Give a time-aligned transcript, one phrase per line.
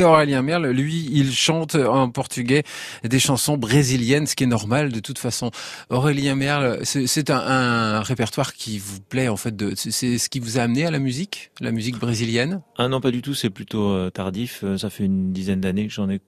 [0.00, 2.62] Aurélien Merle, lui, il chante en portugais
[3.02, 5.50] des chansons brésiliennes, ce qui est normal de toute façon.
[5.90, 9.74] Aurélien Merle, c'est un, répertoire qui vous plaît en fait.
[9.74, 12.62] C'est ce qui vous a amené à la musique, la musique brésilienne?
[12.76, 13.34] Ah non, pas du tout.
[13.34, 14.60] C'est plutôt euh, tardif.
[14.62, 16.20] Euh, ça fait une dizaine d'années que j'en ai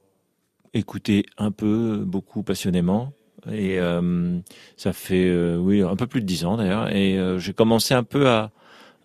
[0.74, 3.12] écouté un peu, beaucoup passionnément.
[3.52, 4.40] Et euh,
[4.76, 6.92] ça fait oui un peu plus de dix ans d'ailleurs.
[6.92, 8.50] Et j'ai commencé un peu à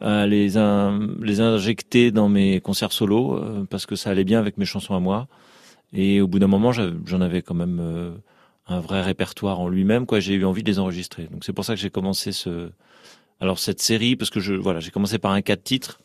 [0.01, 0.53] à les,
[1.21, 4.95] les injecter dans mes concerts solo euh, parce que ça allait bien avec mes chansons
[4.95, 5.27] à moi.
[5.93, 8.11] Et au bout d'un moment, j'en avais quand même euh,
[8.67, 10.05] un vrai répertoire en lui-même.
[10.05, 11.27] Quoi, j'ai eu envie de les enregistrer.
[11.31, 12.69] Donc c'est pour ça que j'ai commencé ce,
[13.39, 15.99] alors cette série parce que je voilà, j'ai commencé par un quatre titres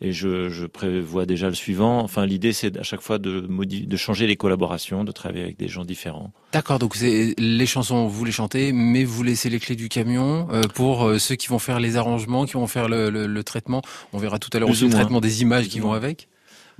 [0.00, 2.00] et je, je, prévois déjà le suivant.
[2.00, 5.68] Enfin, l'idée, c'est à chaque fois de, de changer les collaborations, de travailler avec des
[5.68, 6.32] gens différents.
[6.52, 10.48] D'accord, donc c'est les chansons, vous les chantez, mais vous laissez les clés du camion
[10.52, 13.82] euh, pour euh, ceux qui vont faire les arrangements, qui vont faire le, le, traitement.
[14.12, 16.28] On verra tout à l'heure aussi le traitement des images qui vont avec.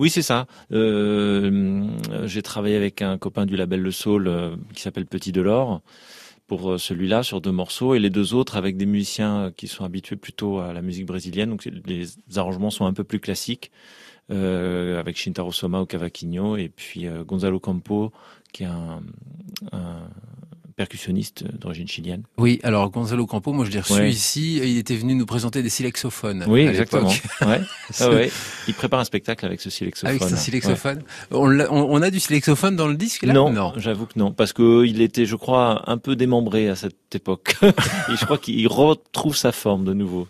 [0.00, 0.46] Oui, c'est ça.
[0.72, 1.84] Euh,
[2.24, 5.82] J'ai travaillé avec un copain du label Le Soul euh, qui s'appelle Petit Delors
[6.50, 9.84] pour euh, celui-là sur deux morceaux et les deux autres avec des musiciens qui sont
[9.84, 11.48] habitués plutôt à la musique brésilienne.
[11.48, 13.70] Donc les arrangements sont un peu plus classiques
[14.32, 18.10] euh, avec Shintaro Soma au cavaquinho et puis euh, Gonzalo Campo
[18.52, 19.00] qui est un
[20.80, 22.22] percussionniste d'origine chilienne.
[22.38, 25.68] Oui, alors Gonzalo Campo, moi je l'ai reçu ici, il était venu nous présenter des
[25.68, 26.46] silexophones.
[26.48, 27.12] Oui, exactement.
[27.42, 27.60] Ouais.
[27.98, 28.30] Ah ouais.
[28.68, 30.16] Il prépare un spectacle avec ce silexophone.
[30.16, 31.02] Avec ce silexophone.
[31.32, 33.32] On, a, on, a du silexophone dans le disque là?
[33.32, 33.72] Non, non.
[33.76, 37.56] j'avoue que non, parce que il était, je crois, un peu démembré à cette époque.
[37.62, 40.28] Et je crois qu'il retrouve sa forme de nouveau.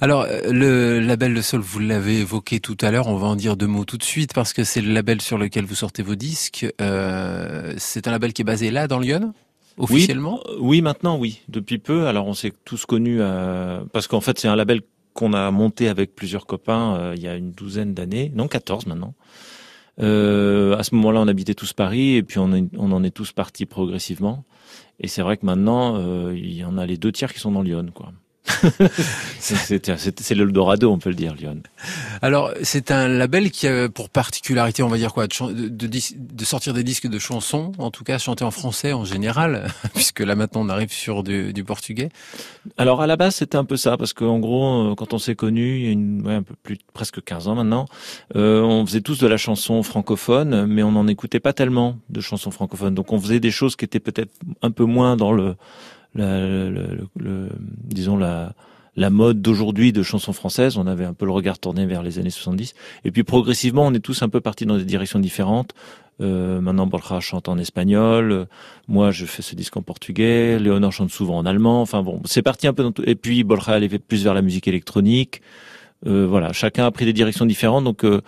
[0.00, 3.56] Alors le label Le Sol, vous l'avez évoqué tout à l'heure, on va en dire
[3.56, 6.14] deux mots tout de suite parce que c'est le label sur lequel vous sortez vos
[6.14, 6.66] disques.
[6.80, 9.34] Euh, c'est un label qui est basé là dans Lyon?
[9.82, 10.40] Officiellement?
[10.46, 12.06] oui, euh, oui, maintenant oui, depuis peu.
[12.06, 14.82] Alors on s'est tous connus euh, parce qu'en fait c'est un label
[15.14, 18.86] qu'on a monté avec plusieurs copains euh, il y a une douzaine d'années, non 14
[18.86, 19.14] maintenant.
[20.00, 23.32] Euh, à ce moment-là, on habitait tous Paris et puis on, on en est tous
[23.32, 24.44] partis progressivement.
[24.98, 27.52] Et c'est vrai que maintenant, euh, il y en a les deux tiers qui sont
[27.52, 28.12] dans Lyon, quoi.
[29.38, 31.62] C'est l'Eldorado, on peut le dire, Lyon.
[32.22, 36.44] Alors, c'est un label qui a pour particularité, on va dire quoi, de, de, de,
[36.44, 40.34] sortir des disques de chansons, en tout cas chanter en français en général, puisque là
[40.34, 42.10] maintenant on arrive sur du, du portugais.
[42.76, 45.34] Alors à la base, c'était un peu ça, parce qu'en gros, euh, quand on s'est
[45.34, 47.86] connus, il y a une, ouais, un peu plus, presque 15 ans maintenant,
[48.36, 52.20] euh, on faisait tous de la chanson francophone, mais on n'en écoutait pas tellement de
[52.20, 52.94] chansons francophones.
[52.94, 55.56] Donc on faisait des choses qui étaient peut-être un peu moins dans le
[56.14, 57.48] la, le,
[57.84, 58.54] disons la,
[58.96, 60.76] la mode d'aujourd'hui de chansons françaises.
[60.76, 62.74] On avait un peu le regard tourné vers les années 70.
[63.04, 65.74] Et puis progressivement, on est tous un peu partis dans des directions différentes.
[66.20, 68.46] Euh, maintenant, Borja chante en espagnol.
[68.88, 70.58] Moi, je fais ce disque en portugais.
[70.58, 71.80] Léonore chante souvent en allemand.
[71.80, 73.02] Enfin bon, c'est parti un peu dans tout.
[73.06, 75.40] Et puis Borja allait plus vers la musique électronique.
[76.06, 77.84] Euh, voilà, chacun a pris des directions différentes.
[77.84, 78.20] Donc euh,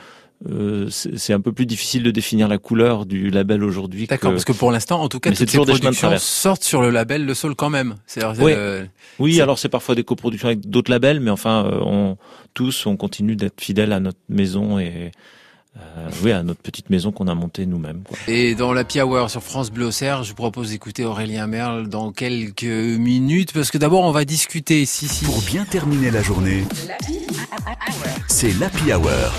[0.51, 4.07] euh, c'est un peu plus difficile de définir la couleur du label aujourd'hui.
[4.07, 7.25] D'accord, parce que pour l'instant, en tout cas, toutes ces productions sortent sur le label
[7.25, 7.97] Le Sol quand même.
[8.41, 8.53] Oui,
[9.19, 12.17] oui alors c'est parfois des coproductions avec d'autres labels, mais enfin, euh, on,
[12.55, 15.13] tous, on continue d'être fidèles à notre maison et
[15.79, 18.03] euh, oui, à notre petite maison qu'on a montée nous-mêmes.
[18.29, 22.13] Et dans la Hour sur France Bleu Auxerre, je vous propose d'écouter Aurélien Merle dans
[22.13, 24.85] quelques minutes, parce que d'abord on va discuter.
[24.85, 25.25] Si, si.
[25.25, 26.65] Pour bien terminer la journée,
[28.29, 29.33] c'est l'Happy Hour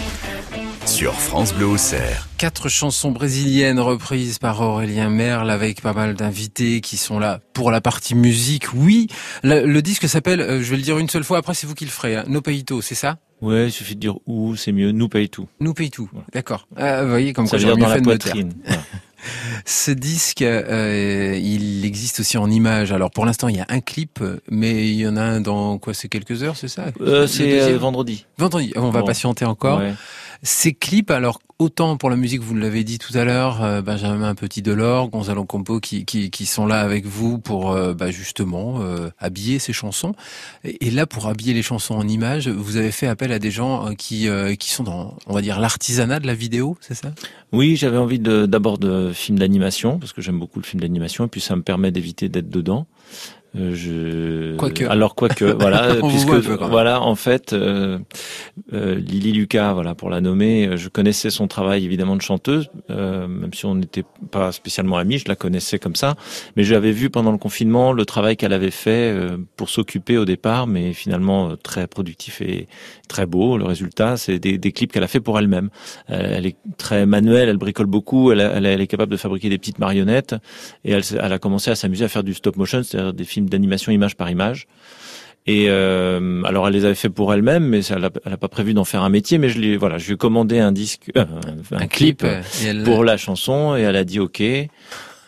[0.85, 2.27] sur France Bleu Auxerre.
[2.37, 7.71] Quatre chansons brésiliennes reprises par Aurélien Merle avec pas mal d'invités qui sont là pour
[7.71, 8.73] la partie musique.
[8.73, 9.07] Oui,
[9.43, 11.85] le, disque s'appelle, euh, je vais le dire une seule fois, après c'est vous qui
[11.85, 13.17] le ferez, hein, No Peito, c'est ça?
[13.41, 15.47] Ouais, il suffit de dire où, c'est mieux, nous paye tout.
[15.59, 16.67] Nous paye tout, d'accord.
[16.75, 18.53] Ah, vous voyez comme ça veut dire dans la poitrine.
[19.65, 22.91] Ce disque, euh, il existe aussi en images.
[22.91, 25.77] Alors pour l'instant, il y a un clip, mais il y en a un dans
[25.77, 26.87] quoi C'est quelques heures, c'est ça?
[26.99, 28.25] Euh, C'est vendredi.
[28.37, 28.73] Vendredi.
[28.75, 29.79] On va patienter encore.
[29.79, 29.93] Ouais.
[30.45, 34.35] Ces clips, alors autant pour la musique, vous l'avez dit tout à l'heure, euh, Benjamin
[34.35, 38.81] Petit Delors, Gonzalo Compo, qui, qui, qui, sont là avec vous pour euh, bah, justement
[38.81, 40.13] euh, habiller ces chansons.
[40.65, 43.95] Et, là, pour habiller les chansons en images, vous avez fait appel à des gens
[43.95, 44.27] qui,
[44.59, 47.13] qui sont dans, on va dire, l'artisanat de la vidéo, c'est ça?
[47.53, 51.29] Oui, j'avais envie d'abord de films d'animation, parce que j'aime beaucoup le film d'animation, et
[51.29, 52.85] puis ça me permet d'éviter d'être dedans.
[53.55, 54.55] Euh, je...
[54.55, 54.85] Quoique.
[54.85, 57.99] Alors quoique, voilà, puisque voilà, en fait, euh,
[58.73, 62.69] euh, Lily Lucas, voilà, pour la nommer, euh, je connaissais son travail évidemment de chanteuse,
[62.89, 66.15] euh, même si on n'était pas spécialement amis, je la connaissais comme ça,
[66.55, 69.15] mais j'avais vu pendant le confinement le travail qu'elle avait fait
[69.55, 72.67] pour s'occuper au départ, mais finalement très productif et
[73.07, 73.57] très beau.
[73.57, 75.69] Le résultat, c'est des, des, clips qu'elle a fait pour elle-même.
[76.07, 79.57] Elle, est très manuelle, elle bricole beaucoup, elle, elle, elle, est capable de fabriquer des
[79.57, 80.35] petites marionnettes,
[80.83, 83.42] et elle, elle a commencé à s'amuser à faire du stop motion, c'est-à-dire des films
[83.49, 84.67] d'animation image par image.
[85.45, 88.85] Et euh, alors elle les avait fait pour elle-même, mais elle n'a pas prévu d'en
[88.85, 89.37] faire un métier.
[89.37, 91.25] Mais je lui voilà, je lui ai commandé un disque, euh,
[91.71, 92.25] un, clip,
[92.85, 94.41] pour la chanson, et elle a dit OK.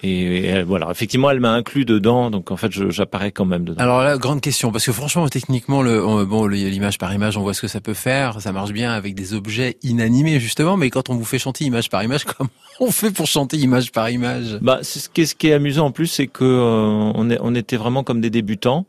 [0.05, 3.81] Et, voilà, effectivement, elle m'a inclus dedans, donc en fait, j'apparais quand même dedans.
[3.81, 7.53] Alors là, grande question, parce que franchement, techniquement, le, bon, l'image par image, on voit
[7.53, 11.09] ce que ça peut faire, ça marche bien avec des objets inanimés justement, mais quand
[11.09, 12.49] on vous fait chanter image par image, comment
[12.79, 14.59] on fait pour chanter image par image?
[14.61, 17.39] Bah, ce qui est, ce qui est amusant en plus, c'est que euh, on, est,
[17.41, 18.85] on était vraiment comme des débutants.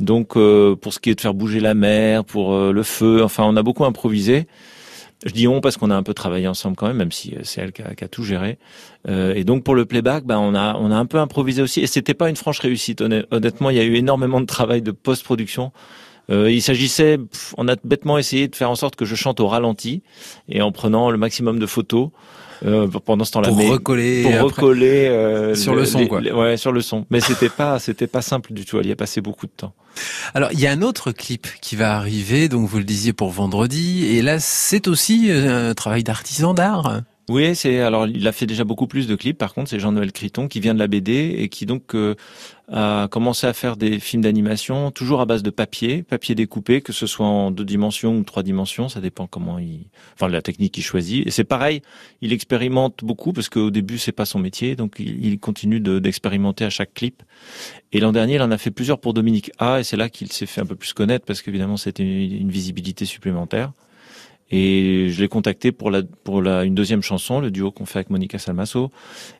[0.00, 3.22] Donc, euh, pour ce qui est de faire bouger la mer, pour euh, le feu,
[3.24, 4.46] enfin, on a beaucoup improvisé.
[5.26, 7.40] Je dis on parce qu'on a un peu travaillé ensemble quand même, même si euh,
[7.42, 8.58] c'est elle qui a, qui a, tout géré.
[9.08, 11.80] Euh, et donc pour le playback, bah on a on a un peu improvisé aussi.
[11.80, 13.00] Et c'était pas une franche réussite.
[13.00, 15.72] Honnêtement, il y a eu énormément de travail de post-production.
[16.30, 17.18] Euh, il s'agissait,
[17.56, 20.02] on a bêtement essayé de faire en sorte que je chante au ralenti
[20.48, 22.10] et en prenant le maximum de photos.
[22.64, 23.48] Euh, pendant ce temps-là.
[23.48, 26.20] Pour recoller, pour recoller euh, sur le, son, quoi.
[26.20, 27.06] ouais, sur le son.
[27.10, 28.78] Mais c'était pas, c'était pas simple du tout.
[28.78, 29.74] Elle y a passé beaucoup de temps.
[30.34, 33.30] Alors, il y a un autre clip qui va arriver, donc vous le disiez pour
[33.30, 37.02] vendredi, et là, c'est aussi un travail d'artisan d'art.
[37.28, 39.36] Oui, c'est alors il a fait déjà beaucoup plus de clips.
[39.36, 42.14] Par contre, c'est Jean-Noël Criton qui vient de la BD et qui donc euh,
[42.72, 46.94] a commencé à faire des films d'animation toujours à base de papier, papier découpé, que
[46.94, 50.72] ce soit en deux dimensions ou trois dimensions, ça dépend comment il, enfin la technique
[50.72, 51.26] qu'il choisit.
[51.26, 51.82] Et c'est pareil,
[52.22, 56.70] il expérimente beaucoup parce qu'au début c'est pas son métier, donc il, continue d'expérimenter à
[56.70, 57.22] chaque clip.
[57.92, 60.32] Et l'an dernier, il en a fait plusieurs pour Dominique A, et c'est là qu'il
[60.32, 63.72] s'est fait un peu plus connaître parce qu'évidemment c'était une visibilité supplémentaire.
[64.50, 67.98] Et je l'ai contacté pour la pour la une deuxième chanson, le duo qu'on fait
[67.98, 68.90] avec Monica Salmaso,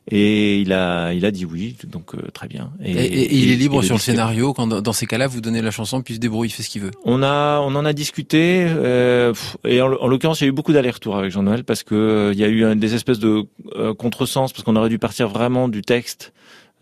[0.07, 2.71] et il a il a dit oui, donc euh, très bien.
[2.83, 5.71] Et, et, il est libre sur le scénario quand dans ces cas-là vous donnez la
[5.71, 6.91] chanson puis il se débrouille, il fait ce qu'il veut.
[7.05, 9.33] On a on en a discuté euh,
[9.65, 12.33] et en, en l'occurrence il y a eu beaucoup d'allers-retours avec Jean-Noël parce que euh,
[12.33, 13.45] il y a eu des espèces de
[13.75, 16.33] euh, contresens parce qu'on aurait dû partir vraiment du texte.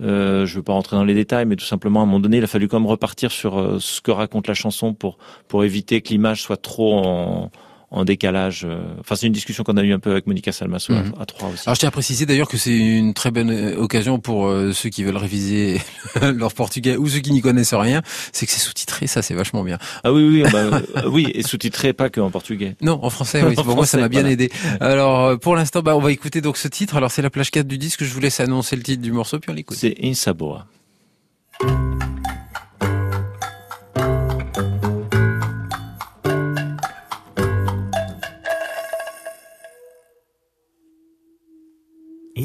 [0.01, 2.37] Euh, je veux pas rentrer dans les détails, mais tout simplement à un moment donné,
[2.37, 6.01] il a fallu quand même repartir sur ce que raconte la chanson pour pour éviter
[6.01, 7.51] que l'image soit trop en
[7.89, 8.65] en décalage.
[8.65, 11.13] Euh, enfin, c'est une discussion qu'on a eu un peu avec Monica Salmaso à, mhm.
[11.25, 11.63] trois aussi.
[11.65, 14.73] Alors, je tiens à préciser d'ailleurs que c'est une très bonne euh, occasion pour euh,
[14.73, 15.81] ceux qui veulent réviser
[16.21, 18.01] leur portugais ou ceux qui n'y connaissent rien.
[18.33, 19.77] C'est que c'est sous-titré, ça, c'est vachement bien.
[20.03, 22.75] Ah oui, oui, bah, oui, et sous-titré pas que en portugais.
[22.81, 23.41] Non, en français.
[23.43, 24.51] Oui, pour moi, ça m'a bien aidé.
[24.81, 26.97] Alors, pour l'instant, bah, on va écouter donc ce titre.
[26.97, 28.03] Alors, c'est la plage 4 du disque.
[28.03, 29.77] Je vous laisse annoncer le titre du morceau, puis on l'écoute.
[29.77, 30.67] C'est Insaboa.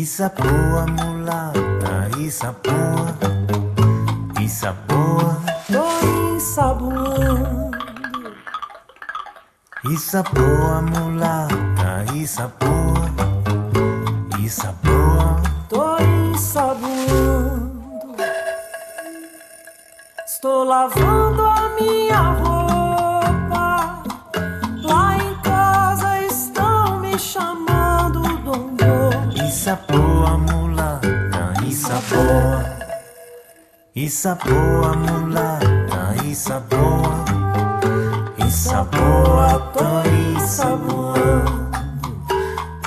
[0.02, 3.14] Isa boa, mulata, isa boa,
[4.42, 5.38] isa boa,
[5.70, 5.86] tô
[6.34, 7.70] ensaboando.
[9.94, 13.06] Isa boa, mulata, isa boa,
[14.42, 17.70] isa boa, tô ensaboando.
[20.26, 22.41] Estou lavando a minha
[34.02, 37.22] Isa boa, mulata, isa boa.
[38.44, 40.02] Isa boa, tô
[40.34, 41.46] isa boa.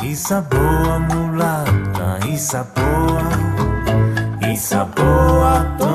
[0.04, 3.24] Isa boa, mulata, isa boa.
[4.52, 5.95] Isa boa, tô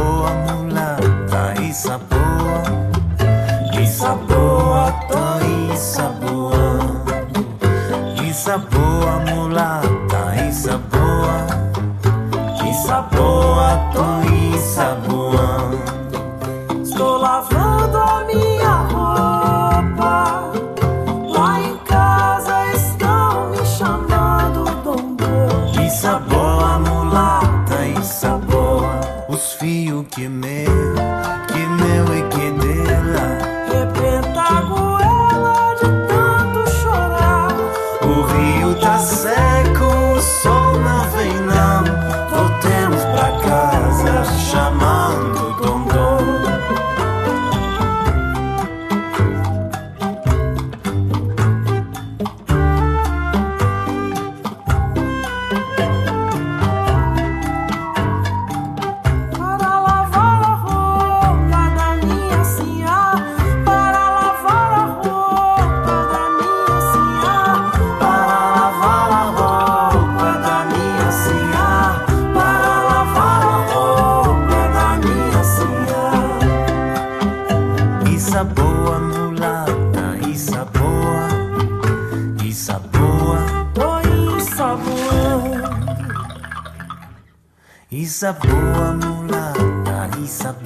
[88.21, 89.49] hisap doa mula
[89.81, 90.60] tak hisap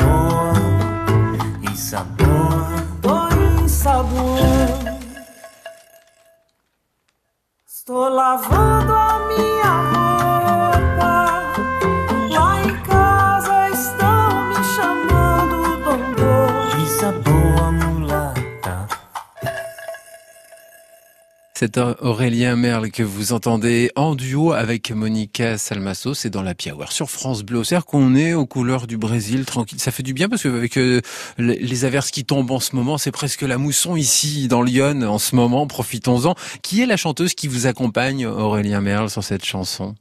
[21.65, 26.91] C'est Aurélien Merle que vous entendez en duo avec Monica Salmaso, c'est dans la Hour
[26.91, 27.63] sur France Bleu.
[27.63, 29.79] C'est-à-dire qu'on est aux couleurs du Brésil, tranquille.
[29.79, 31.01] Ça fait du bien parce que euh,
[31.39, 35.17] les averses qui tombent en ce moment, c'est presque la mousson ici dans Lyon en
[35.17, 35.65] ce moment.
[35.65, 36.36] Profitons-en.
[36.62, 39.95] Qui est la chanteuse qui vous accompagne, Aurélien Merle, sur cette chanson?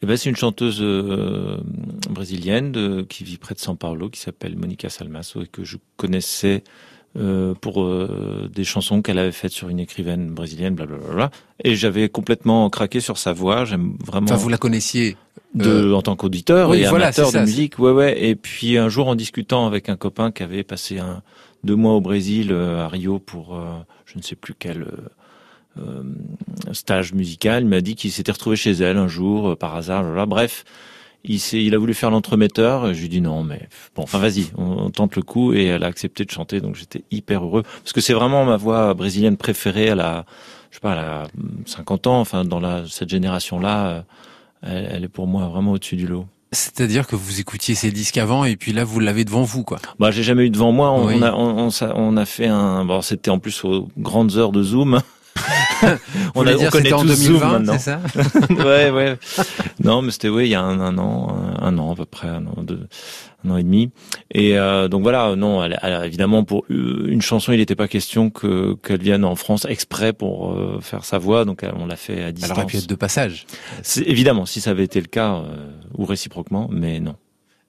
[0.00, 1.56] Eh ben, c'est une chanteuse euh,
[2.08, 6.62] brésilienne qui vit près de São Paulo, qui s'appelle Monica Salmaso et que je connaissais
[7.18, 11.30] euh, pour euh, des chansons qu'elle avait faites sur une écrivaine brésilienne, blablabla.
[11.64, 13.64] Et j'avais complètement craqué sur sa voix.
[13.64, 14.26] J'aime vraiment.
[14.26, 15.16] Enfin, vous la connaissiez
[15.54, 17.78] de, euh, en tant qu'auditeur oui, et voilà, amateur de ça, musique.
[17.78, 18.22] Ouais, ouais.
[18.22, 21.22] Et puis un jour, en discutant avec un copain qui avait passé un,
[21.64, 23.64] deux mois au Brésil, euh, à Rio, pour euh,
[24.06, 24.86] je ne sais plus quel
[26.72, 30.02] stage musical, il m'a dit qu'il s'était retrouvé chez elle un jour, par hasard.
[30.02, 30.64] Là, bref,
[31.28, 32.92] il, il a voulu faire l'entremetteur.
[32.94, 35.52] Je lui ai dit non, mais bon, enfin vas-y, on, on tente le coup.
[35.52, 38.56] Et elle a accepté de chanter, donc j'étais hyper heureux parce que c'est vraiment ma
[38.56, 39.84] voix brésilienne préférée.
[39.86, 40.24] Elle a,
[40.70, 41.26] je sais pas, elle a
[41.66, 42.20] 50 ans.
[42.20, 44.02] Enfin, dans la, cette génération-là, euh,
[44.62, 46.26] elle, elle est pour moi vraiment au-dessus du lot.
[46.50, 49.78] C'est-à-dire que vous écoutiez ces disques avant et puis là vous l'avez devant vous, quoi.
[49.98, 50.90] Bah, j'ai jamais eu devant moi.
[50.92, 51.16] On, Oui.
[51.18, 52.86] on a, on a fait un.
[52.86, 55.00] Bon, c'était en plus aux grandes heures de Zoom.
[56.34, 57.72] On, a, on connaît c'était en tous Zoom 2020, maintenant.
[57.78, 58.00] c'est ça
[58.50, 59.16] ouais, ouais.
[59.84, 62.04] Non, mais c'était ouais, il y a un, un an, un, un an à peu
[62.04, 62.86] près, un an, deux,
[63.46, 63.90] un an et demi.
[64.32, 67.88] Et euh, donc voilà, non, elle, elle- évidemment pour euh, une chanson, il n'était pas
[67.88, 71.86] question que qu'elle vienne en France exprès pour euh, faire sa voix, donc elle- on
[71.86, 72.56] l'a fait à Elle distance.
[72.56, 73.46] aurait pu être de passage.
[73.82, 77.14] C'est- évidemment, si ça avait été le cas, euh, ou réciproquement, mais non.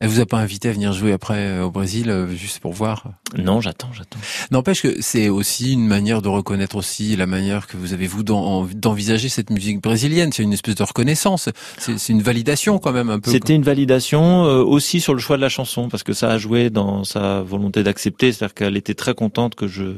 [0.01, 2.71] Elle vous a pas invité à venir jouer après euh, au Brésil, euh, juste pour
[2.71, 3.03] voir?
[3.37, 4.17] Non, j'attends, j'attends.
[4.49, 8.23] N'empêche que c'est aussi une manière de reconnaître aussi la manière que vous avez vous
[8.23, 10.31] d'en- d'envisager cette musique brésilienne.
[10.31, 11.49] C'est une espèce de reconnaissance.
[11.77, 13.29] C'est c'est une validation quand même un peu.
[13.29, 16.37] C'était une validation euh, aussi sur le choix de la chanson parce que ça a
[16.37, 19.95] joué dans sa volonté d'accepter, c'est-à-dire qu'elle était très contente que je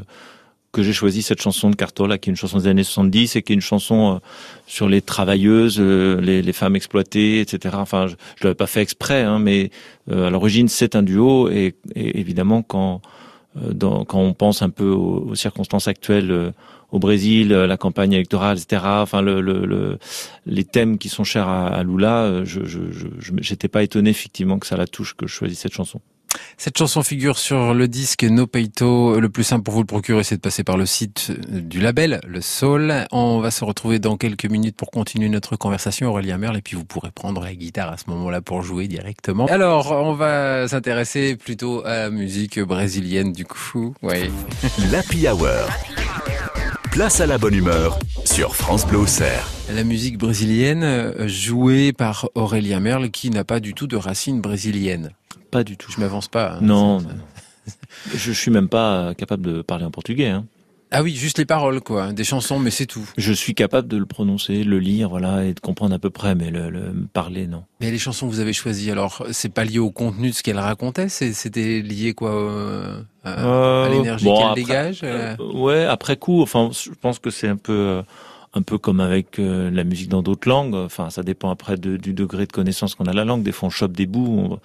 [0.71, 3.41] que j'ai choisi cette chanson de Cartola, qui est une chanson des années 70 et
[3.41, 4.19] qui est une chanson euh,
[4.67, 7.75] sur les travailleuses, euh, les, les femmes exploitées, etc.
[7.77, 9.69] Enfin, je, je l'avais pas fait exprès, hein, mais
[10.09, 13.01] euh, à l'origine c'est un duo et, et évidemment quand
[13.57, 16.51] euh, dans, quand on pense un peu aux, aux circonstances actuelles euh,
[16.91, 18.81] au Brésil, euh, la campagne électorale, etc.
[18.85, 19.97] Enfin, le, le, le-
[20.45, 24.59] les thèmes qui sont chers à, à Lula, je je je je- pas étonné effectivement
[24.59, 25.99] que ça la touche que je choisisse cette chanson.
[26.57, 29.19] Cette chanson figure sur le disque No Peito.
[29.19, 32.21] Le plus simple pour vous le procurer, c'est de passer par le site du label,
[32.27, 32.93] le Soul.
[33.11, 36.75] On va se retrouver dans quelques minutes pour continuer notre conversation, Aurélien Merle, et puis
[36.75, 39.47] vous pourrez prendre la guitare à ce moment-là pour jouer directement.
[39.47, 43.95] Alors, on va s'intéresser plutôt à la musique brésilienne, du coup.
[44.03, 44.29] Oui.
[44.91, 45.67] l'Happy Hour.
[46.91, 49.47] Place à la bonne humeur sur France Bleu Auxerre.
[49.73, 54.41] La musique brésilienne euh, jouée par Aurélien Merle, qui n'a pas du tout de racines
[54.41, 55.11] brésiliennes.
[55.51, 55.91] Pas du tout.
[55.91, 56.53] Je m'avance pas.
[56.53, 56.59] hein.
[56.61, 57.03] Non.
[58.15, 60.29] Je suis même pas capable de parler en portugais.
[60.29, 60.45] Hein.
[60.93, 62.11] Ah oui, juste les paroles, quoi.
[62.11, 63.07] Des chansons, mais c'est tout.
[63.17, 66.35] Je suis capable de le prononcer, le lire, voilà, et de comprendre à peu près,
[66.35, 67.63] mais le, le parler, non.
[67.79, 70.43] Mais les chansons que vous avez choisies, alors, c'est pas lié au contenu de ce
[70.43, 75.35] qu'elle racontait, c'est- c'était lié quoi euh, à, à Euh, l'énergie bon, qu'elle dégage euh,
[75.39, 78.01] Euh, ouais, après coup, enfin, je pense que c'est un peu,
[78.53, 80.75] un peu comme avec euh, la musique dans d'autres langues.
[80.75, 83.43] Enfin, ça dépend après de- du degré de connaissance qu'on a de la langue.
[83.43, 84.49] Des fois, on chope des bouts.
[84.51, 84.59] on-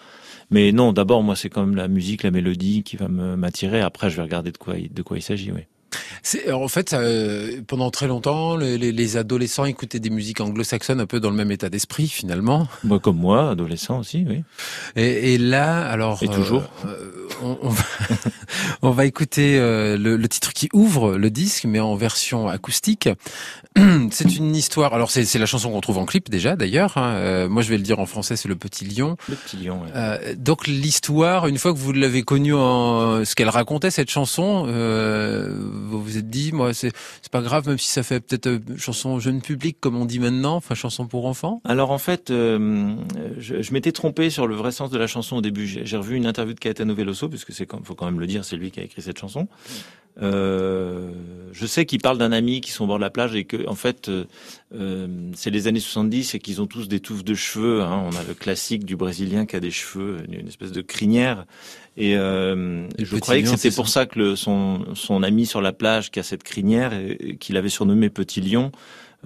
[0.51, 3.81] Mais non, d'abord, moi, c'est quand même la musique, la mélodie qui va m'attirer.
[3.81, 5.51] Après, je vais regarder de quoi, de quoi il s'agit.
[5.53, 5.63] Oui.
[6.23, 10.41] C'est en fait ça, euh, pendant très longtemps, les, les- les adolescents écoutaient des musiques
[10.41, 12.67] anglo-saxonnes un peu dans le même état d'esprit finalement.
[12.85, 14.43] Moi, comme moi, adolescent aussi, oui.
[14.97, 16.63] Et, et là, alors, Et toujours.
[16.87, 17.85] euh, on, on va,
[18.83, 23.09] on va écouter euh, le, le titre qui ouvre le disque, mais en version acoustique.
[24.11, 24.95] C'est une histoire.
[24.95, 26.97] Alors c'est c'est la chanson qu'on trouve en clip déjà d'ailleurs.
[26.97, 27.13] hein.
[27.17, 29.19] Euh, moi je vais le dire en français, c'est le Petit Lion.
[29.29, 29.83] Le petit lion.
[29.83, 29.89] ouais.
[29.95, 34.65] Euh, donc l'histoire, une fois que vous l'avez connue en ce qu'elle racontait cette chanson,
[34.69, 35.55] euh,
[36.07, 36.93] vous êtes dit, moi c'est
[37.31, 40.57] pas grave, même si ça fait peut-être euh, chanson jeune public comme on dit maintenant,
[40.57, 41.61] enfin chanson pour enfants.
[41.65, 42.95] Alors en fait, euh,
[43.39, 45.67] je, m'étais trompé sur le vrai sens de la chanson au début.
[45.67, 48.57] J'ai revu une interview de Caetano Veloso, puisque c'est faut quand même le dire, c'est
[48.57, 49.49] lui qui a écrit cette chanson.
[50.23, 51.11] Euh,
[51.53, 53.69] je sais qu'ils parlent d'un ami qui sont au bord de la plage et que,
[53.69, 54.25] en fait, euh,
[54.75, 57.83] euh c'est les années 70 et qu'ils ont tous des touffes de cheveux.
[57.83, 58.03] Hein.
[58.07, 61.45] On a le classique du Brésilien qui a des cheveux, une espèce de crinière.
[61.99, 65.73] Et euh, je croyais que c'était pour ça, que le, son, son ami sur la
[65.73, 66.93] plage qui a cette crinière,
[67.41, 68.71] qu'il avait surnommé Petit Lion,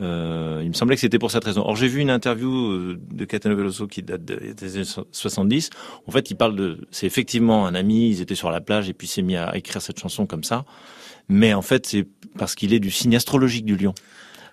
[0.00, 1.62] euh, il me semblait que c'était pour cette raison.
[1.64, 5.70] Or, j'ai vu une interview euh, de Caetano Veloso qui date des années 70.
[6.06, 8.94] En fait, il parle de, c'est effectivement un ami, ils étaient sur la plage et
[8.94, 10.64] puis s'est mis à écrire cette chanson comme ça.
[11.28, 12.06] Mais en fait, c'est
[12.38, 13.94] parce qu'il est du signe astrologique du lion.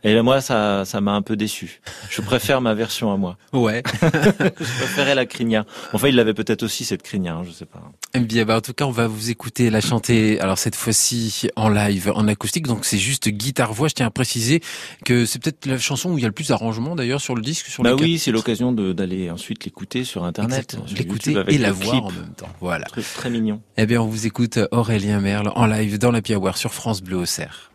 [0.04, 1.82] Et là, moi, ça, ça m'a un peu déçu.
[2.10, 3.38] Je préfère ma version à moi.
[3.54, 3.84] Ouais.
[4.02, 5.66] je préférais la crinière.
[5.94, 7.82] Enfin, il l'avait peut-être aussi cette crinière, hein, je sais pas.
[8.14, 10.40] Eh bien, bah, en tout cas, on va vous écouter la chanter.
[10.40, 12.68] Alors cette fois-ci en live, en acoustique.
[12.68, 13.88] Donc c'est juste guitare voix.
[13.88, 14.62] Je tiens à préciser
[15.06, 17.42] que c'est peut-être la chanson où il y a le plus d'arrangements d'ailleurs sur le
[17.42, 17.68] disque.
[17.68, 20.78] Sur bah oui, c'est l'occasion d'aller ensuite l'écouter sur internet.
[20.96, 22.50] L'écouter et la voir en même temps.
[22.60, 22.86] Voilà.
[22.86, 23.62] Très, très mignon.
[23.78, 27.18] Eh bien, on vous écoute Aurélien Merle en live dans la Hour sur France Bleu
[27.18, 27.72] au Cerf.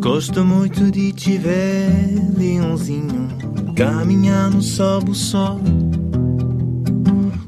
[0.00, 3.28] Gosto muito de te ver, leãozinho,
[3.76, 5.60] caminhar no sol do sol.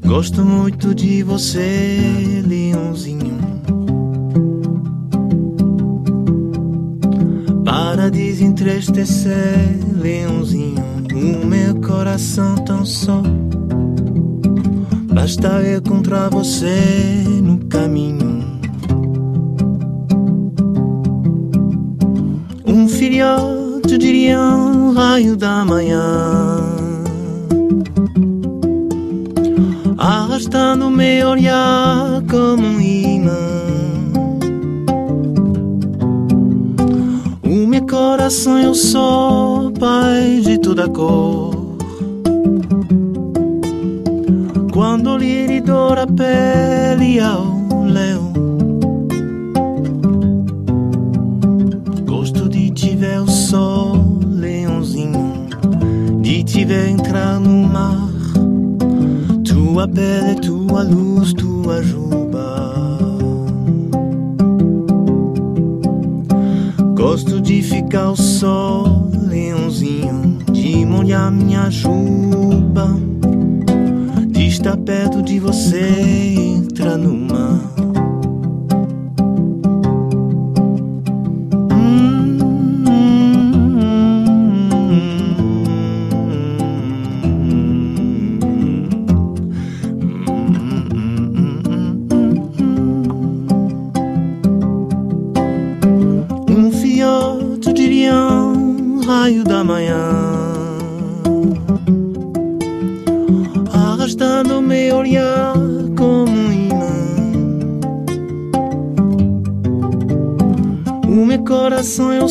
[0.04, 3.38] Gosto muito de você, leãozinho.
[7.64, 13.22] Para desentristecer, leãozinho, o meu coração tão só.
[15.14, 18.21] Basta encontrar você no caminho.
[23.02, 26.06] Filhote de um raio da manhã.
[29.98, 33.32] Arrastando meu olhar como um imã.
[37.42, 41.76] O meu coração eu sou pai de toda cor.
[44.72, 48.31] Quando lhe dou a pele ao leão
[56.72, 58.08] tiver entrar no mar,
[59.44, 62.98] tua pele, tua luz, tua juba.
[66.96, 72.96] Gosto de ficar ao sol, leãozinho, de molhar minha juba,
[74.28, 77.71] de estar perto de você, entrar no mar.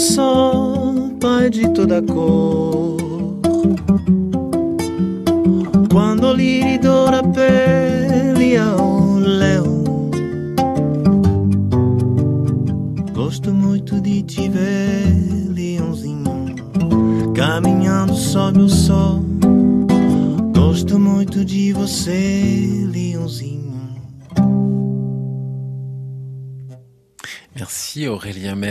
[0.01, 2.50] Sol, Pai de toda cor.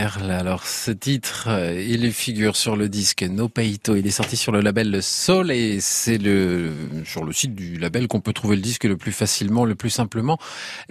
[0.01, 3.95] Alors ce titre, euh, il figure sur le disque No Peito.
[3.95, 6.71] Il est sorti sur le label Sol et c'est le
[7.05, 9.91] sur le site du label qu'on peut trouver le disque le plus facilement, le plus
[9.91, 10.39] simplement.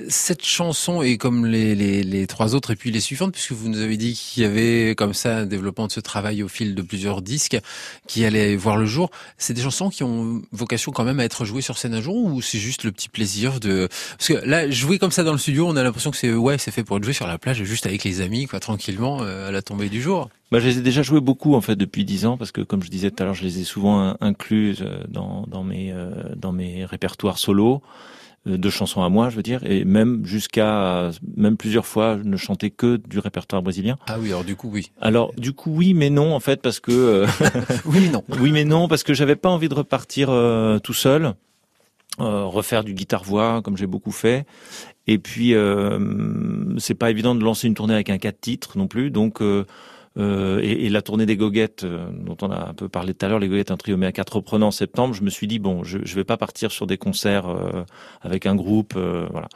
[0.08, 3.68] Cette chanson est comme les, les, les trois autres et puis les suivantes, puisque vous
[3.68, 6.76] nous avez dit qu'il y avait comme ça un développement de ce travail au fil
[6.76, 7.58] de plusieurs disques
[8.06, 9.10] qui allaient voir le jour.
[9.38, 12.14] C'est des chansons qui ont vocation quand même à être jouées sur scène un jour
[12.14, 15.38] ou c'est juste le petit plaisir de parce que là jouer comme ça dans le
[15.38, 17.64] studio, on a l'impression que c'est ouais c'est fait pour être joué sur la plage
[17.64, 20.28] juste avec les amis, quoi, tranquillement, euh, à la tombée du jour.
[20.50, 22.82] Bah, je les ai déjà joués beaucoup en fait depuis dix ans parce que comme
[22.82, 26.10] je disais tout à l'heure, je les ai souvent inclus euh, dans, dans mes euh,
[26.36, 27.82] dans mes répertoires solo
[28.46, 32.38] de chansons à moi, je veux dire, et même jusqu'à même plusieurs fois, je ne
[32.38, 33.98] chantais que du répertoire brésilien.
[34.06, 34.92] Ah oui, alors du coup oui.
[34.98, 37.26] Alors du coup oui, mais non en fait parce que
[37.84, 38.24] oui mais non.
[38.40, 40.28] oui mais non parce que j'avais pas envie de repartir
[40.82, 41.34] tout seul.
[42.20, 44.46] Refaire du guitare voix comme j'ai beaucoup fait
[45.10, 45.98] et puis, euh,
[46.78, 49.10] c'est pas évident de lancer une tournée avec un quatre titres non plus.
[49.10, 49.64] Donc, euh,
[50.18, 53.40] euh, et, la tournée des goguettes, dont on a un peu parlé tout à l'heure,
[53.40, 55.82] les goguettes, un trio mais à quatre reprenants en septembre, je me suis dit, bon,
[55.82, 57.46] je, je vais pas partir sur des concerts
[58.20, 58.94] avec un groupe.
[58.94, 59.48] voilà.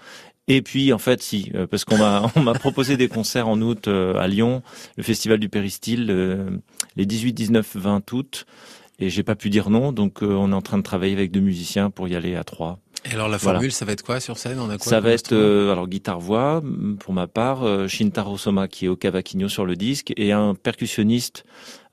[0.47, 3.89] Et puis en fait si, parce qu'on m'a on m'a proposé des concerts en août
[3.89, 4.63] à Lyon,
[4.97, 6.61] le festival du Péristyle,
[6.97, 8.47] les 18, 19, 20 août,
[8.99, 11.41] et j'ai pas pu dire non, donc on est en train de travailler avec deux
[11.41, 12.79] musiciens pour y aller à trois.
[13.05, 14.59] Et alors la formule, ça va être quoi sur scène?
[14.59, 16.63] On a quoi Ça va être euh, alors guitare voix
[17.01, 20.55] pour ma part, euh, Shintaro Soma qui est au cavaquinho sur le disque et un
[20.55, 21.45] percussionniste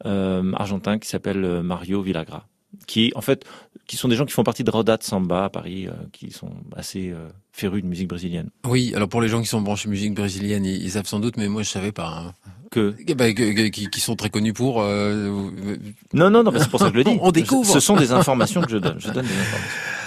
[0.05, 2.47] euh, argentin qui s'appelle Mario Villagra
[2.87, 3.45] qui en fait
[3.87, 7.13] qui sont des gens qui font partie de Rodat Samba à Paris, qui sont assez
[7.51, 8.49] férus de musique brésilienne.
[8.65, 11.49] Oui, alors pour les gens qui sont branchés musique brésilienne, ils, savent sans doute, mais
[11.49, 12.07] moi je savais pas.
[12.07, 12.33] Hein.
[12.71, 14.81] Que, bah, qui, sont très connus pour.
[14.81, 17.17] Non, non, non, c'est pour ça que je le dis.
[17.21, 17.69] On découvre.
[17.69, 18.99] Ce sont des informations que je donne.
[18.99, 19.77] Je donne des informations.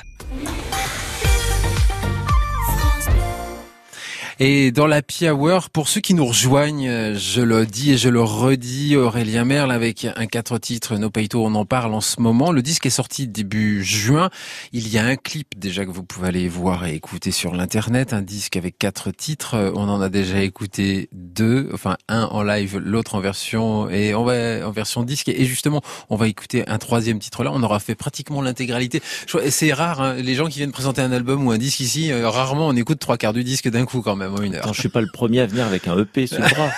[4.40, 8.20] Et dans la Hour, pour ceux qui nous rejoignent, je le dis et je le
[8.20, 12.50] redis, Aurélien Merle avec un quatre titres, No on en parle en ce moment.
[12.50, 14.30] Le disque est sorti début juin.
[14.72, 18.12] Il y a un clip déjà que vous pouvez aller voir et écouter sur l'internet,
[18.12, 19.72] un disque avec quatre titres.
[19.76, 24.24] On en a déjà écouté deux, enfin un en live, l'autre en version et on
[24.24, 25.28] va en version disque.
[25.28, 27.52] Et justement, on va écouter un troisième titre là.
[27.54, 29.00] On aura fait pratiquement l'intégralité.
[29.48, 32.28] C'est rare, hein, les gens qui viennent présenter un album ou un disque ici, euh,
[32.28, 35.00] rarement on écoute trois quarts du disque d'un coup quand même une je suis pas
[35.00, 36.70] le premier à venir avec un EP sous le bras.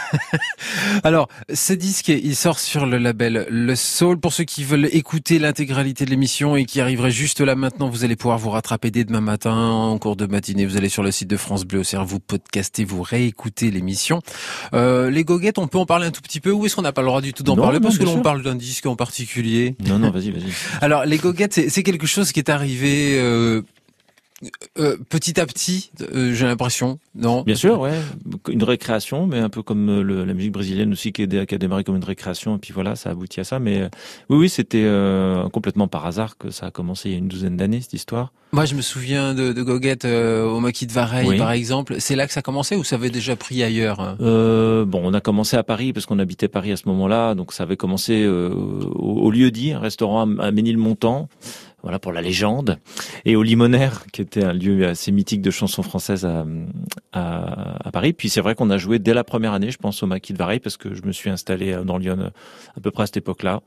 [1.04, 4.18] Alors, ce disque, il sort sur le label Le Soul.
[4.18, 8.04] Pour ceux qui veulent écouter l'intégralité de l'émission et qui arriveraient juste là maintenant, vous
[8.04, 10.66] allez pouvoir vous rattraper dès demain matin en cours de matinée.
[10.66, 14.20] Vous allez sur le site de France Bleu Auxerre, vous podcastez, vous réécoutez l'émission.
[14.74, 16.92] Euh, les goguettes, on peut en parler un tout petit peu ou est-ce qu'on n'a
[16.92, 17.80] pas le droit du tout d'en parler?
[17.80, 20.52] Parce que l'on parle d'un disque en particulier Non, non, vas-y, vas-y.
[20.80, 23.62] Alors, les goguettes, c'est quelque chose qui est arrivé euh,
[24.78, 27.42] euh, petit à petit, euh, j'ai l'impression, non?
[27.42, 27.98] Bien sûr, ouais,
[28.50, 31.84] une récréation, mais un peu comme euh, la musique brésilienne aussi qui, qui, a démarré
[31.84, 33.58] comme une récréation, et puis voilà, ça aboutit à ça.
[33.58, 33.88] Mais
[34.28, 34.86] oui, oui, c'était
[35.52, 38.32] complètement par hasard que ça a commencé il y a une douzaine d'années cette histoire.
[38.52, 41.96] Moi, je me souviens de, de Goguette au Maquis de Vareille, par exemple.
[41.98, 44.16] C'est là que ça a commencé ou ça avait déjà pris ailleurs hein?
[44.20, 47.62] Bon, on a commencé à Paris parce qu'on habitait Paris à ce moment-là, donc ça
[47.62, 51.28] avait commencé au, au lieu dit, un restaurant à Ménilmontant
[51.86, 52.80] voilà pour la légende,
[53.24, 56.44] et au Limonaire, qui était un lieu assez mythique de chansons françaises à,
[57.12, 58.12] à, Paris.
[58.12, 60.38] Puis c'est vrai qu'on a joué dès la première année, je pense, au Maquis de
[60.38, 62.32] Vareille, parce que je me suis installé dans Lyon
[62.76, 63.62] à peu près à cette époque-là.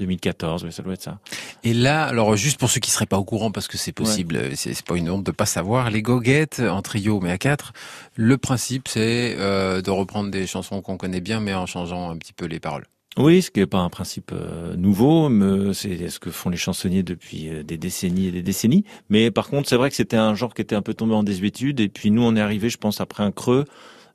[0.00, 1.20] 2014, oui, ça doit être ça.
[1.62, 4.56] Et là, alors juste pour ceux qui seraient pas au courant, parce que c'est possible,
[4.56, 7.72] c'est pas une honte de pas savoir, les goguettes en trio mais à quatre,
[8.16, 12.16] le principe c'est euh, de reprendre des chansons qu'on connaît bien, mais en changeant un
[12.16, 12.86] petit peu les paroles.
[13.16, 15.28] Oui, ce qui n'est pas un principe euh, nouveau,
[15.74, 18.84] c'est ce que font les chansonniers depuis euh, des décennies et des décennies.
[19.08, 21.24] Mais par contre, c'est vrai que c'était un genre qui était un peu tombé en
[21.24, 21.80] désuétude.
[21.80, 23.64] Et puis nous, on est arrivé, je pense, après un creux,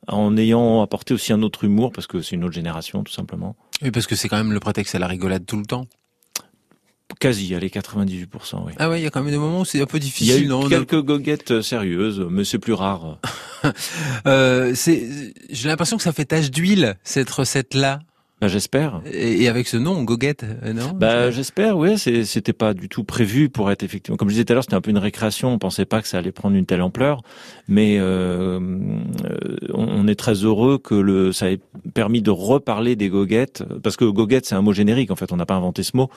[0.07, 3.57] en ayant apporté aussi un autre humour, parce que c'est une autre génération, tout simplement.
[3.81, 5.87] Oui, parce que c'est quand même le prétexte à la rigolade tout le temps.
[7.19, 8.73] Quasi, allez, 98%, oui.
[8.77, 10.43] Ah ouais, il y a quand même des moments où c'est un peu difficile.
[10.43, 13.19] Il y a eu quelques goguettes euh, sérieuses, mais c'est plus rare.
[14.27, 17.99] euh, j'ai l'impression que ça fait tache d'huile, cette recette-là.
[18.41, 19.01] Bah, j'espère.
[19.09, 20.91] Et avec ce nom, Goguette, euh, non?
[20.93, 21.97] Bah j'espère, oui.
[21.97, 24.17] C'était pas du tout prévu pour être effectivement.
[24.17, 25.53] Comme je disais tout à l'heure, c'était un peu une récréation.
[25.53, 27.21] On pensait pas que ça allait prendre une telle ampleur,
[27.69, 28.59] mais euh,
[29.23, 31.59] euh on est très heureux que le ça ait
[31.93, 35.11] permis de reparler des goguettes, parce que goguette c'est un mot générique.
[35.11, 36.09] En fait, on n'a pas inventé ce mot.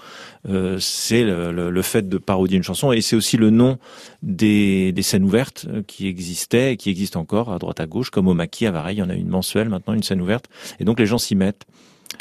[0.48, 3.78] Euh, c'est le, le, fait de parodier une chanson, et c'est aussi le nom
[4.22, 8.26] des, des scènes ouvertes qui existaient et qui existent encore à droite à gauche, comme
[8.26, 8.96] au Maquis à Vareille.
[8.96, 10.46] Il y en a une mensuelle maintenant, une scène ouverte,
[10.81, 11.64] et donc les gens s'y mettent.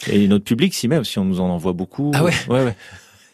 [0.08, 2.12] Et notre public s'y met aussi, on nous en envoie beaucoup.
[2.14, 2.76] Ah ouais Ouais, ouais.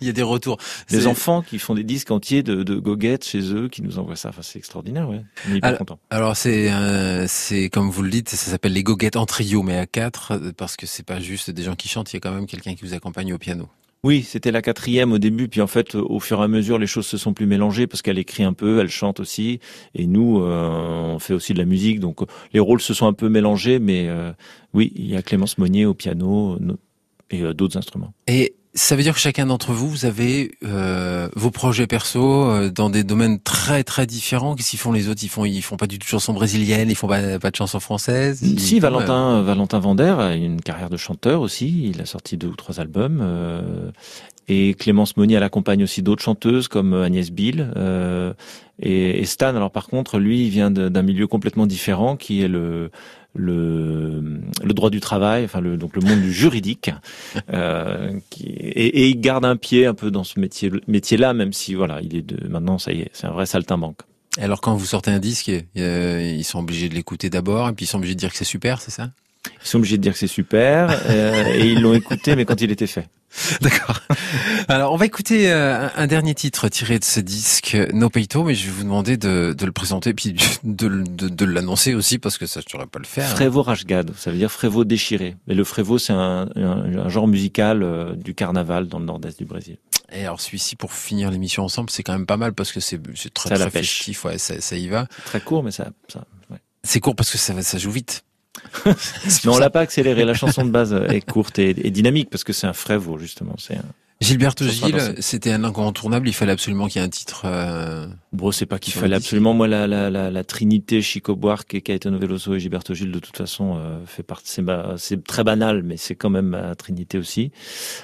[0.02, 0.58] Il y a des retours.
[0.90, 4.18] Des enfants qui font des disques entiers de, de goguettes chez eux, qui nous envoient
[4.18, 4.30] ça.
[4.30, 5.22] Enfin, c'est extraordinaire, ouais.
[5.48, 8.84] On est hyper alors, Alors c'est, euh, c'est comme vous le dites, ça s'appelle les
[8.84, 12.12] goguettes en trio, mais à quatre, parce que c'est pas juste des gens qui chantent.
[12.12, 13.70] Il y a quand même quelqu'un qui vous accompagne au piano.
[14.06, 16.88] Oui, c'était la quatrième au début, puis en fait, au fur et à mesure, les
[16.88, 19.62] choses se sont plus mélangées parce qu'elle écrit un peu, elle chante aussi,
[19.96, 22.20] et nous, euh, on fait aussi de la musique, donc
[22.52, 24.34] les rôles se sont un peu mélangés, mais euh,
[24.74, 26.60] oui, il y a Clémence Monnier au piano
[27.30, 28.14] et euh, d'autres instruments.
[28.28, 32.72] Et ça veut dire que chacun d'entre vous, vous avez euh, vos projets perso euh,
[32.72, 34.56] dans des domaines très très différents.
[34.56, 35.24] Qu'est-ce qu'ils font les autres?
[35.24, 37.56] Ils font ils font pas du tout de chansons brésiliennes, ils font pas, pas de
[37.56, 38.44] chansons françaises.
[38.58, 41.88] Si Valentin euh, Valentin Vander a une carrière de chanteur aussi.
[41.90, 43.20] Il a sorti deux ou trois albums.
[43.22, 43.92] Euh,
[44.48, 47.72] et Clémence Monnier, elle accompagne aussi d'autres chanteuses comme Agnès Bill.
[48.82, 52.50] Et, et, Stan, alors par contre, lui, il vient d'un milieu complètement différent, qui est
[52.50, 52.92] le
[53.36, 56.92] le, le droit du travail, enfin le, donc le monde du juridique,
[57.52, 61.54] euh, qui, et, et, il garde un pied un peu dans ce métier, métier-là, même
[61.54, 64.00] si voilà, il est de maintenant ça y est, c'est un vrai saltimbanque.
[64.40, 67.86] Alors quand vous sortez un disque, euh, ils sont obligés de l'écouter d'abord, et puis
[67.86, 69.12] ils sont obligés de dire que c'est super, c'est ça?
[69.64, 72.62] Ils sont obligés de dire que c'est super, euh, et ils l'ont écouté, mais quand
[72.62, 73.08] il était fait.
[73.62, 74.00] D'accord.
[74.68, 78.56] Alors, on va écouter euh, un dernier titre tiré de ce disque, No Peito, mais
[78.56, 82.38] je vais vous demander de, de le présenter puis de, de, de l'annoncer aussi parce
[82.38, 83.28] que ça, je saurais pas le faire.
[83.28, 85.36] Frévo Rashgad, ça veut dire frévo déchiré.
[85.48, 89.46] Et le frévo, c'est un, un, genre musical euh, du carnaval dans le nord-est du
[89.46, 89.78] Brésil.
[90.12, 93.02] Et alors celui-ci, pour finir l'émission ensemble, c'est quand même pas mal parce que c'est
[93.34, 95.08] très, très festif, ouais, ça, ça y va.
[95.26, 95.90] Très court, mais ça...
[96.08, 96.58] ça ouais.
[96.84, 98.24] C'est court parce que ça, ça joue vite.
[98.86, 100.26] Mais on l'a pas accéléré.
[100.26, 103.56] La chanson de base est courte et, et dynamique parce que c'est un frévo justement.
[103.58, 103.86] C'est un...
[104.24, 106.30] Gilberto Gilles, c'était un incontournable.
[106.30, 107.42] Il fallait absolument qu'il y ait un titre.
[107.46, 108.08] Euh...
[108.32, 109.54] Bon, c'est pas qu'il fallait absolument.
[109.54, 113.36] Moi, la, la, la, la Trinité, Chico Buarque, Caetano Veloso et Gilberto Gilles, de toute
[113.36, 114.62] façon, euh, fait partie.
[114.98, 117.52] C'est très banal, mais c'est quand même ma Trinité aussi,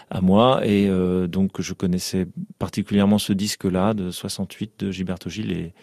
[0.10, 0.62] à moi.
[0.66, 2.28] Et euh, donc, je connaissais
[2.60, 5.74] particulièrement ce disque-là de 68 de Gilberto Gilles et,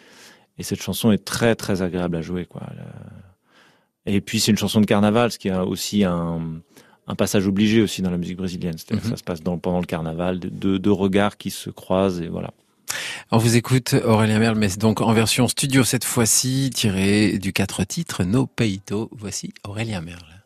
[0.58, 2.62] et cette chanson est très très agréable à jouer, quoi.
[4.06, 6.60] Et puis, c'est une chanson de carnaval, ce qui a aussi un
[7.06, 8.76] un passage obligé aussi dans la musique brésilienne.
[8.76, 9.12] C'est-à-dire que mhm.
[9.12, 12.50] ça se passe dans, pendant le carnaval, deux de, regards qui se croisent et voilà.
[13.30, 17.84] On vous écoute Aurélien Merle, mais donc en version studio cette fois-ci, tiré du quatre
[17.84, 19.10] titres No Peito.
[19.12, 20.44] Voici Aurélien Merle.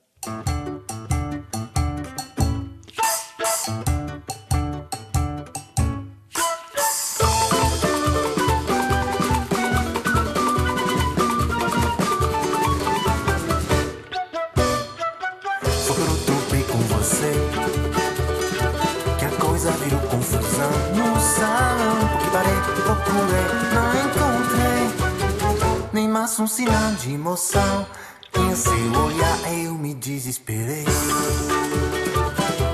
[26.41, 27.87] Um sinal de emoção.
[28.35, 30.87] Em seu olhar eu me desesperei.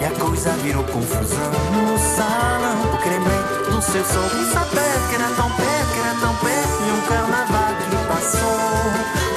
[0.01, 2.90] E a coisa virou confusão no salão.
[2.92, 3.38] Porque lembrei
[3.69, 6.83] do seu sorriso aberto, que era tão perto, que era tão perto.
[6.87, 8.61] E um carnaval que passou.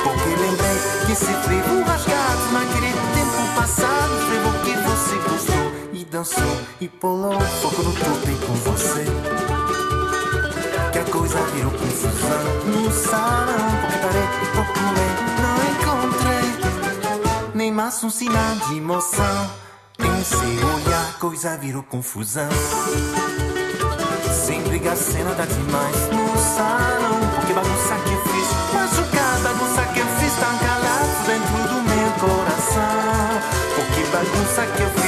[0.03, 0.77] Porque lembrei
[1.07, 4.11] que esse frevo rasgado naquele tempo passado.
[4.27, 7.39] Frevo que você gostou e dançou e pulou.
[7.61, 9.48] Fogo no topo com você
[10.99, 13.71] que a coisa virou confusão no salão.
[13.81, 16.47] Porque parei, procurei, não encontrei
[17.53, 19.51] nem mais um sinal de emoção.
[19.99, 22.49] Em olhar, coisa virou confusão.
[24.45, 27.19] Sem brigar, cena dá demais no salão.
[27.35, 32.11] Porque bagunça que eu fiz, machucar, bagunça que eu fiz, tão calado dentro do meu
[32.19, 33.41] coração.
[33.75, 34.98] Porque bagunça que eu fiz,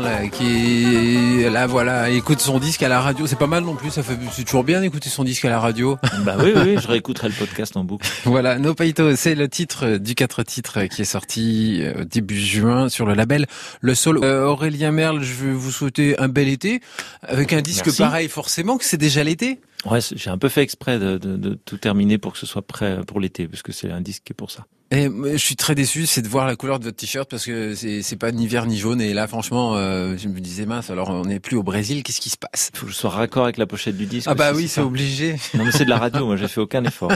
[0.00, 3.26] Merle qui là voilà écoute son disque à la radio.
[3.26, 5.60] C'est pas mal non plus ça fait c'est toujours bien d'écouter son disque à la
[5.60, 5.98] radio.
[6.24, 8.08] Bah oui oui je réécouterai le podcast en boucle.
[8.24, 12.88] Voilà No Paito c'est le titre du quatre titres qui est sorti euh, début juin
[12.88, 13.46] sur le label
[13.82, 16.80] Le Sol euh, Aurélien Merle je vais vous souhaiter un bel été
[17.20, 19.60] avec un disque pareil forcément que c'est déjà l'été.
[19.84, 22.62] Ouais j'ai un peu fait exprès de, de, de tout terminer pour que ce soit
[22.62, 25.56] prêt pour l'été parce que c'est un disque qui est pour ça et je suis
[25.56, 28.46] très déçu, c'est de voir la couleur de votre t-shirt parce que c'est pas ni
[28.46, 29.00] vert ni jaune.
[29.00, 30.90] Et là, franchement, euh, je me disais mince.
[30.90, 32.02] Alors, on n'est plus au Brésil.
[32.02, 32.70] Qu'est-ce qui se passe?
[32.74, 34.28] Faut que je sois raccord avec la pochette du disque.
[34.30, 35.36] Ah bah oui, c'est obligé.
[35.54, 36.26] Non mais c'est de la radio.
[36.26, 37.10] moi, j'ai fait aucun effort.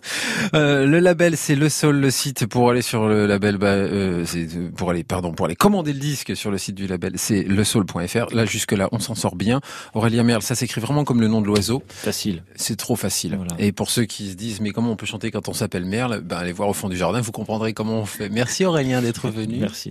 [0.54, 3.58] euh, le label, c'est le Sol, le site pour aller sur le label.
[3.58, 6.86] Bah, euh, c'est pour aller, pardon, pour aller commander le disque sur le site du
[6.86, 7.12] label.
[7.16, 8.34] C'est lesol.fr.
[8.34, 9.60] Là, jusque là, on s'en sort bien.
[9.92, 11.82] Aurélien Merle, ça s'écrit vraiment comme le nom de l'oiseau.
[11.88, 12.42] Facile.
[12.56, 13.36] C'est trop facile.
[13.36, 13.54] Voilà.
[13.58, 16.22] Et pour ceux qui se disent mais comment on peut chanter quand on s'appelle Merle,
[16.22, 17.17] ben allez voir au fond du jardin.
[17.20, 18.28] Vous comprendrez comment fait.
[18.28, 19.58] Merci Aurélien d'être venu.
[19.58, 19.86] Merci.